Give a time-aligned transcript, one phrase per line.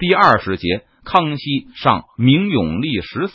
[0.00, 3.34] 第二十节，康熙上明永历十四，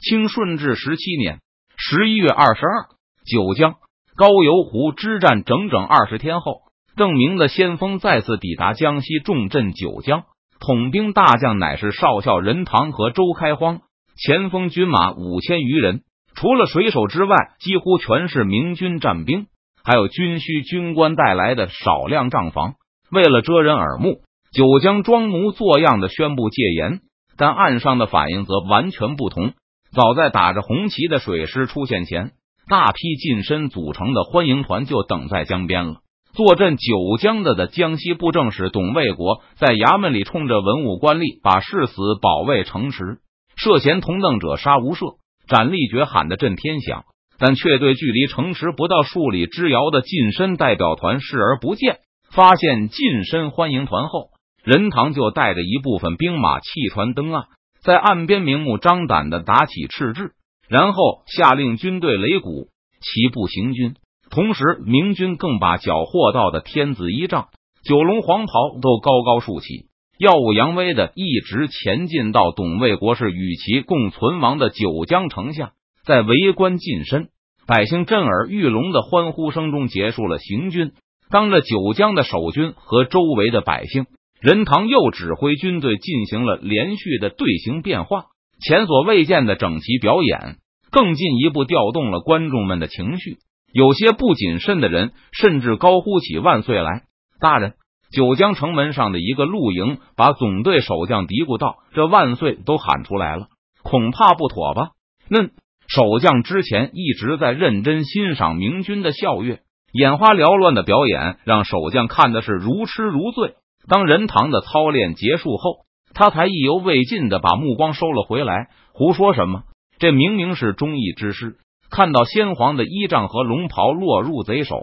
[0.00, 1.40] 清顺治十七年
[1.76, 2.88] 十一月二十二，
[3.26, 3.74] 九江
[4.16, 6.62] 高邮湖之战整整二十天后，
[6.96, 10.24] 邓明的先锋再次抵达江西重镇九江，
[10.58, 13.82] 统兵大将乃是少校任堂和周开荒，
[14.16, 16.04] 前锋军马五千余人，
[16.34, 19.46] 除了水手之外，几乎全是明军战兵，
[19.84, 22.76] 还有军需军官带来的少量账房。
[23.10, 24.22] 为了遮人耳目。
[24.52, 27.00] 九江装模作样的宣布戒严，
[27.36, 29.52] 但岸上的反应则完全不同。
[29.92, 32.32] 早在打着红旗的水师出现前，
[32.68, 35.96] 大批近身组成的欢迎团就等在江边了。
[36.34, 43.18] 坐镇九江的的江西布政使董卫国在衙门里冲着文武官吏把誓死保卫城池，
[43.56, 47.04] 涉嫌同邓者杀无赦，斩立决喊得震天响，
[47.38, 51.98] 但却对距离城池不到数里之遥的近身代表团视而不见。
[52.30, 54.28] 发现近身欢迎团后。
[54.68, 57.46] 任堂就带着一部分兵马弃船登岸，
[57.82, 60.32] 在岸边明目张胆的打起赤帜，
[60.68, 62.68] 然后下令军队擂鼓
[63.00, 63.94] 齐步行军。
[64.28, 67.48] 同时，明军更把缴获到的天子衣仗、
[67.82, 68.52] 九龙黄袍
[68.82, 69.86] 都高高竖起，
[70.18, 75.72] 耀武扬威的一直前进到董卫国是与其共存亡的九江城下，
[76.04, 77.30] 在围观近身
[77.66, 80.92] 百姓震耳欲聋的欢呼声中结束了行军。
[81.30, 84.04] 当着九江的守军和周围的百姓。
[84.40, 88.26] 任堂又指挥军队进行了连续的队形变化，
[88.60, 90.56] 前所未见的整齐表演，
[90.90, 93.38] 更进一步调动了观众们的情绪。
[93.72, 97.02] 有些不谨慎的人甚至高呼起“万岁”来。
[97.40, 97.74] 大人，
[98.12, 103.48] 九江城门上的一个露营把总队守将嘀咕道：“这万岁都喊出来了，
[103.82, 104.90] 恐怕不妥吧？”
[105.28, 105.42] 那
[105.88, 109.58] 守将之前一直在认真欣赏明军的笑乐，
[109.92, 113.54] 眼花缭乱的表演让守将看的是如痴如醉。
[113.88, 118.68] 当任堂的操练结束后，他才意犹未尽的把目光收了回来。
[118.92, 119.62] 胡说什么？
[119.98, 121.56] 这明明是忠义之师！
[121.90, 124.76] 看到先皇的衣仗和龙袍落入贼手，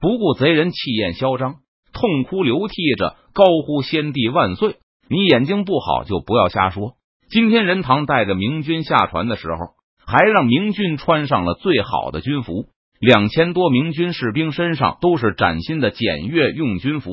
[0.00, 1.56] 不顾贼人气焰嚣张，
[1.92, 4.76] 痛哭流涕着高呼“先帝万岁”！
[5.10, 6.94] 你眼睛不好就不要瞎说。
[7.28, 9.74] 今天任堂带着明军下船的时候，
[10.06, 12.64] 还让明军穿上了最好的军服，
[13.00, 17.10] 两千多明军士兵身上都是崭新的检阅用军服。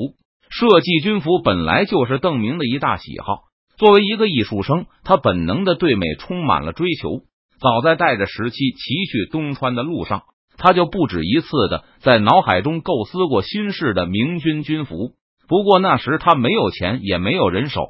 [0.50, 3.42] 设计军服本来就是邓明的一大喜好。
[3.78, 7.22] 作为一个艺术生，他本能的对美充满了追求。
[7.60, 10.24] 早在带着十七骑去东川的路上，
[10.58, 15.12] 他就不止一次的在脑海中构思过新式的明军军服。
[15.48, 17.88] 不过那时他没有钱，也没有人手。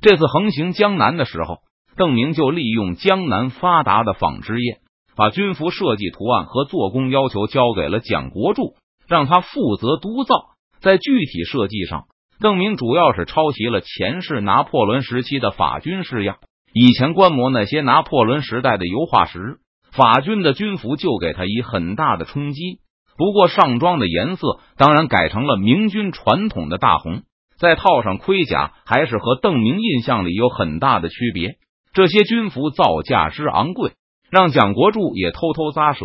[0.00, 1.58] 这次横行江南的时候，
[1.96, 4.78] 邓明就利用江南发达的纺织业，
[5.16, 8.74] 把军服设计图案和做工要求交给了蒋国柱，
[9.06, 10.34] 让他负责督造。
[10.80, 12.04] 在具体设计上，
[12.40, 16.36] 邓明主要是抄袭了前世拿破仑时期的法军式样。
[16.72, 19.58] 以前观摩那些拿破仑时代的油画时，
[19.90, 22.78] 法军的军服就给他以很大的冲击。
[23.16, 27.22] 不过上装的颜色当然改成了明军传统的大红，
[27.58, 31.56] 再套上盔甲，还是和邓明印象里有很大的区别。
[31.92, 33.94] 这些军服造价之昂贵，
[34.30, 36.04] 让蒋国柱也偷偷咂舌。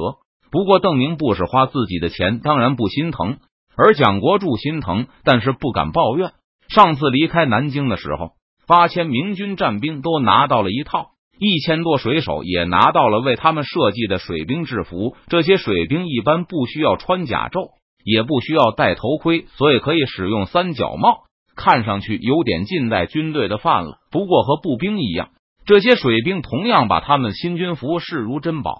[0.49, 3.37] 不过邓明不是花自己的钱，当然不心疼。
[3.77, 6.31] 而蒋国柱心疼，但是不敢抱怨。
[6.69, 8.31] 上次离开南京的时候，
[8.67, 11.07] 八千明军战兵都拿到了一套，
[11.37, 15.15] 一千多水手也拿到了为他们设计的水兵制服。
[15.27, 17.71] 这些水兵一般不需要穿甲胄，
[18.03, 21.23] 也不需要戴头盔，所以可以使用三角帽，
[21.55, 23.97] 看上去有点近代军队的范了。
[24.09, 25.29] 不过和步兵一样，
[25.65, 28.75] 这些水兵同样把他们新军服视如珍宝。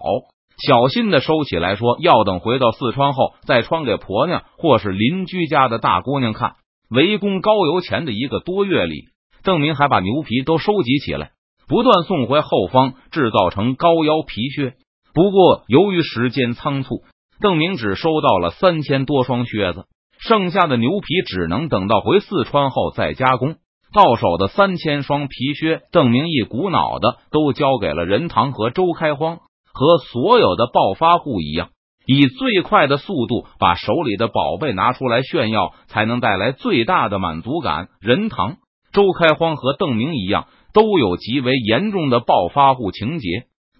[0.56, 6.54] 小心的收起来，说要等回到四川后再穿给婆娘或是邻居家的大姑娘看。
[6.88, 9.06] 围攻高邮前的一个多月里，
[9.42, 11.32] 邓明还把牛皮都收集起来，
[11.66, 14.74] 不断送回后方制造成高腰皮靴。
[15.12, 17.02] 不过由于时间仓促，
[17.40, 19.86] 邓明只收到了三千多双靴子，
[20.20, 23.56] 剩下的牛皮只能等到回四川后再加工。
[23.92, 29.38] 到手的三千双皮靴，邓明一股脑的都交给了任堂和周开荒。
[29.74, 31.68] 和所有的暴发户一样，
[32.06, 37.88] 以最快的速度把手里的宝贝拿出来炫耀，才能带来最大的满足感。
[38.00, 38.56] 任堂、
[38.92, 43.28] 周开荒和邓明一样，都有极为严重的暴发户情节。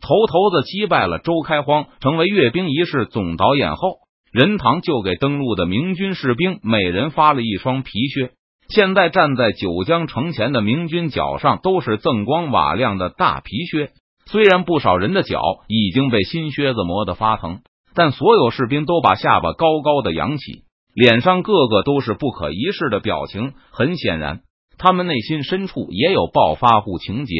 [0.00, 3.99] 头头子击败了周开荒，成为阅兵仪式总导演后，
[4.32, 8.32] 任堂就给登陆的明军士兵每人发了一双皮靴。
[8.69, 13.90] 现在站在九江城前的明军脚上都是锃光瓦亮的大皮靴。
[14.26, 17.61] 虽然不少人的脚已经被新靴子磨得发疼，
[17.94, 20.62] 但所有士兵都把下巴高高的扬起，
[20.94, 23.53] 脸上个个都是不可一世的表情。
[23.71, 24.41] 很显然，
[24.79, 27.35] 他们内心深处也有暴发户情节。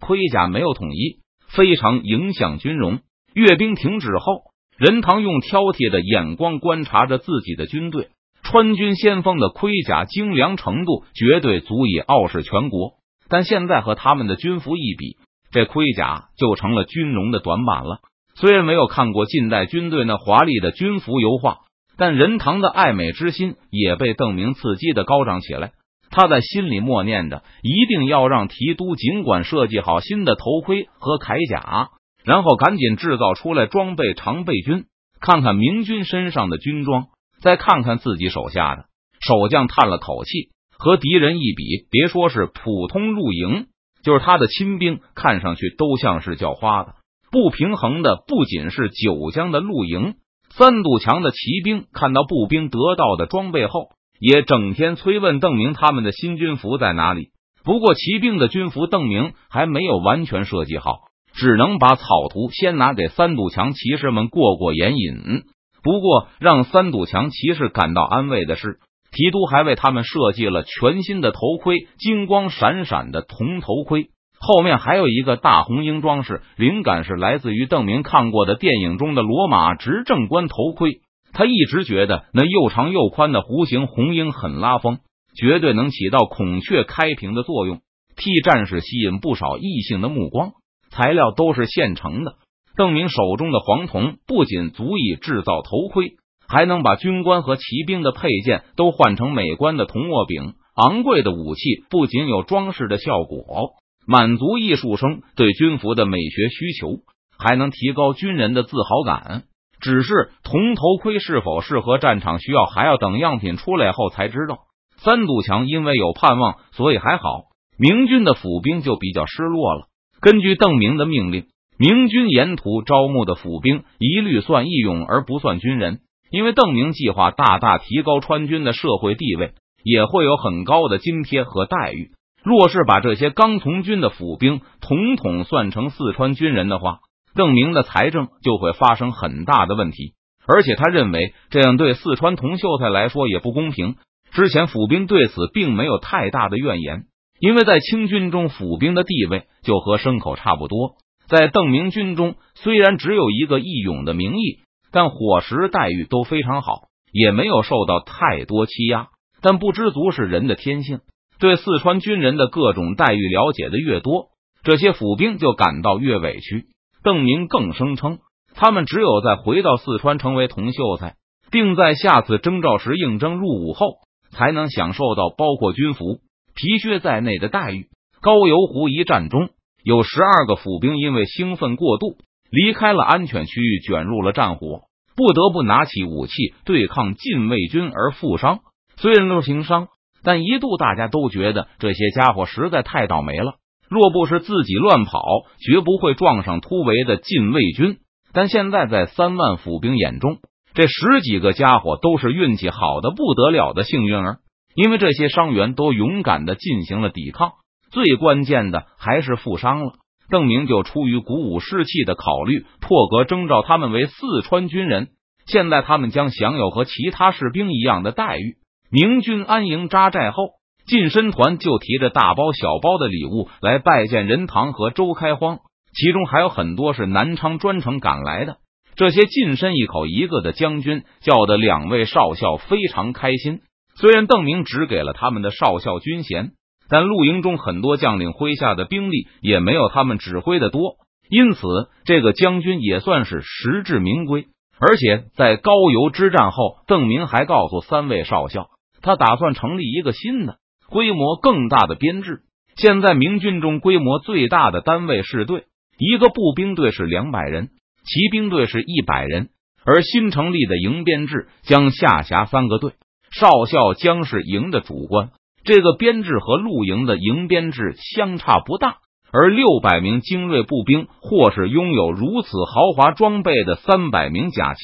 [0.00, 3.00] 盔甲没有统一，非常影响军容。
[3.34, 4.44] 阅兵停止后，
[4.78, 8.08] 任堂用挑剔的眼光观察着自己的军队。
[8.42, 12.94] 川军先锋的盔甲精良程度绝对足以傲视全国，
[13.28, 15.18] 但现在和他们的军服一比，
[15.50, 18.00] 这盔甲就成了军容的短板了。
[18.34, 21.58] 虽然没有看过近代军队那华丽的军服油画，
[21.96, 25.72] 但任堂的爱美之心也被邓明刺激的高涨起来。
[26.10, 31.90] 他在心里默念着：一定要让提督尽管设计好新的头盔和铠甲，
[32.24, 34.86] 然后赶紧制造出来装备常备军，
[35.20, 37.06] 看看明军身上的军装。
[37.42, 38.84] 再看看自己手下的
[39.20, 40.50] 守将，叹了口气。
[40.78, 43.66] 和敌人一比，别说是普通露营，
[44.02, 46.94] 就是他的亲兵，看上去都像是叫花的。
[47.30, 50.14] 不平衡的不仅是九江的露营，
[50.50, 57.28] 三堵墙的骑兵看到步兵得到的装备后，也整天催问邓明他们的新军服在哪里。
[57.62, 61.00] 不过骑兵的军服，邓明还没有完全设计好，
[61.34, 65.44] 只能把草图先拿给三堵墙骑士们过过眼瘾。
[65.82, 81.00] 不过，让三堵墙骑士感到安慰的是，提督还为他们设计了全新的头盔，金光闪闪的铜头盔，后面还有一个大红缨装饰，灵感是来自于邓明看过的电影中的罗马执政官头盔。
[81.32, 84.98] 他一直觉得那又长又宽的弧形红缨很拉风，
[85.36, 87.80] 绝对能起到孔雀开屏的作用，
[88.16, 90.52] 替战士吸引不少异性的目光。
[90.90, 92.34] 材料都是现成的。
[92.76, 96.14] 邓明手中的黄铜不仅足以制造头盔，
[96.50, 100.54] 还能把军官和骑兵的配件都换成美观的铜握柄。
[100.74, 103.74] 昂贵的武器不仅有装饰的效果，
[104.06, 107.02] 满足艺术生对军服的美学需求，
[107.38, 109.44] 还能提高军人的自豪感。
[109.80, 114.58] 只是铜头盔是否适合战场，需要还要等样品出来后才知道。
[114.96, 117.44] 三堵墙因为有盼望，所以还好。
[117.78, 119.86] 明军的府兵就比较失落了。
[120.20, 121.46] 根据邓明的命令。
[121.78, 132.10] 明军沿途招募的府兵一律算义勇而不算军人，因为邓明计划大大提高川军的社会地位，也会有很高的津贴和待遇。
[132.42, 137.00] 若是把这些刚从军的府兵统统算成四川军人的话，
[137.34, 140.14] 邓明的财政就会发生很大的问题。
[140.46, 143.96] 而且他认为这样对四川同秀才来说也不公平。
[144.32, 147.04] 之前府兵对此并没有太大的怨言，
[147.40, 150.94] 因为在清军中，府兵的地位就和牲口差不多。
[151.28, 154.60] 在邓明军中，虽然只有一个义勇的名义，
[154.92, 159.08] 但伙食待遇都非常好，也没有受到太多欺压。
[159.40, 161.00] 但不知足是人的天性，
[161.38, 164.28] 对四川军人的各种待遇了解的越多，
[164.62, 166.66] 这些府兵就感到越委屈。
[167.02, 168.18] 邓明更声称，
[168.54, 171.14] 他们只有在回到四川成为同秀才，
[171.50, 173.98] 并在下次征召时应征入伍后，
[174.30, 176.20] 才能享受到包括军服、
[176.54, 177.88] 皮靴在内的待遇。
[178.20, 179.50] 高邮湖一战中。
[179.82, 182.18] 有十二个府兵因为兴奋过度，
[182.50, 184.82] 离开了安全区域，卷入了战火，
[185.16, 186.32] 不得不拿起武器
[186.64, 188.60] 对抗禁卫军而负伤。
[188.96, 189.88] 虽然都轻伤，
[190.22, 193.54] 但一度大家都觉得这些家伙实在太倒霉了。
[193.88, 195.22] 若不是自己乱跑，
[195.58, 197.98] 绝不会撞上突围的禁卫军。
[198.32, 200.38] 但现在在三万府兵眼中，
[200.74, 204.38] 这十几个家伙都是运气好的不得了的幸运儿，
[204.76, 207.52] 因为这些伤员都勇敢的进行了抵抗。
[207.90, 209.94] 最关键的还是负伤了，
[210.30, 215.08] 邓明就出于鼓舞士气的考虑，破格征召他们为四川军人。
[215.46, 218.54] 现在他们将享有和其他士兵一样的待遇。
[218.90, 220.50] 明军安营扎寨后，
[220.86, 225.58] 近身团就提着大包小包的礼物来拜见任堂和周开荒，
[225.92, 228.58] 其中还有很多是南昌专程赶来的。
[228.94, 233.60] 这些近身一口一个的将军叫的两位少校非常开心。
[233.96, 236.52] 虽然邓明只给了他们的少校军衔。
[236.90, 240.96] 但露营中很多将领麾下的兵力也没有他们指挥的多，
[241.30, 241.60] 因此
[242.04, 244.48] 这个将军也算是实至名归。
[244.80, 248.70] 而且在高邮之战后，邓明还告诉三位少校，
[249.02, 250.56] 他打算成立一个新的、
[250.88, 252.40] 规模更大的编制。
[252.76, 255.64] 现在明军中规模最大的单位是队，
[255.98, 257.68] 一个步兵队是两百人，
[258.04, 259.50] 骑兵队是一百人，
[259.84, 262.94] 而新成立的营编制将下辖三个队，
[263.30, 265.30] 少校将是营的主官。
[265.64, 268.96] 这个编制和露营的营编制相差不大，
[269.32, 274.80] 而六百名精锐步兵，或是拥有如此豪华装备的三百名甲骑，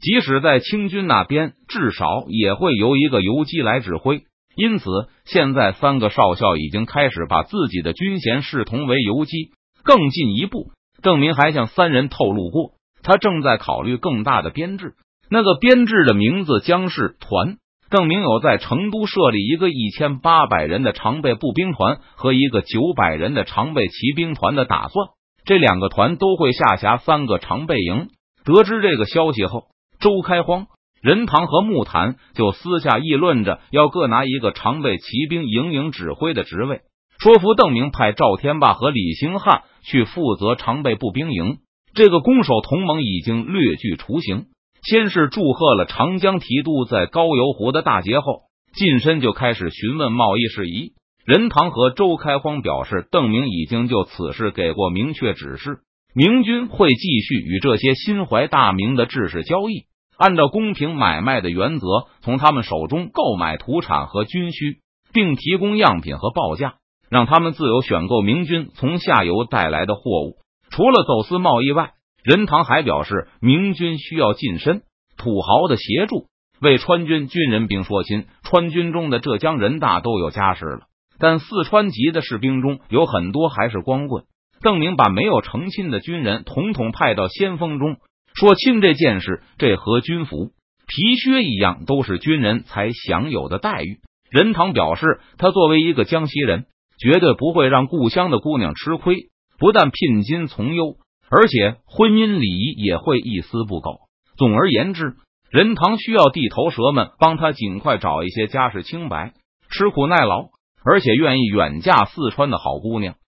[0.00, 4.22] 即使在清军那边，至少也会由一个游击来指挥。
[4.56, 4.84] 因此，
[5.24, 9.52] 现在三个少校已经开始把自己的军衔视同为游击。
[9.82, 10.72] 更进一步，
[11.02, 12.72] 邓明还向三人透露过，
[13.02, 14.92] 他正在考虑更大的编制，
[15.30, 17.56] 那个编制的名字将是团。
[17.90, 25.08] 邓明有在成都设立一个一千八百人的常备步兵团和一个九百人的常备骑兵团的打算。
[25.44, 28.08] 这两个团都会下辖三个常备营。
[28.44, 29.64] 得知这个消息后，
[29.98, 30.68] 周开荒、
[31.02, 36.82] 任堂和木坛就私下议论着，要各拿一个常备骑兵营营指挥的职位，
[37.18, 41.58] 说服邓明派赵天霸和李兴汉去负责常备步兵营。
[41.92, 44.46] 这个攻守同盟已经略具雏形。
[44.82, 48.42] 先是祝贺了长江提督在高邮湖的大捷后，
[48.74, 50.92] 近身就开始询问贸易事宜。
[51.26, 55.80] 任堂和周开荒表示，邓明已经就此事给过明确指示，
[56.14, 59.84] 明军会继续与这些心怀大明的志士交易，
[60.16, 61.86] 按照公平买卖的原则，
[62.22, 64.78] 从他们手中购买土产和军需，
[65.12, 66.76] 并提供样品和报价，
[67.10, 70.38] 让他们自由选购明军从下游带来的货物。
[70.70, 71.92] 除了走私贸易外，
[72.22, 74.82] 任堂还表示，明军需要近身
[75.16, 76.26] 土豪的协助，
[76.60, 78.26] 为川军军人兵说亲。
[78.42, 80.80] 川军中的浙江人大都有家室了，
[81.18, 84.24] 但四川籍的士兵中有很多还是光棍。
[84.60, 87.96] 邓明把没有成亲的军人统统派到先锋中，
[88.34, 90.50] 说亲这件事，这和军服、
[90.86, 94.00] 皮靴一样，都是军人才享有的待遇。
[94.30, 96.66] 任堂表示，他作为一个江西人，
[96.98, 100.96] 绝对不会让故乡的姑娘吃亏，不但聘金从优。
[101.30, 104.00] 而且婚姻礼仪也会一丝不苟。
[104.36, 105.14] 总而言之，
[105.50, 109.32] 任堂需要地头蛇们帮他尽快找一些家世清白、
[109.70, 110.48] 吃苦耐劳，
[110.84, 113.14] 而且愿意远嫁四川的好姑娘。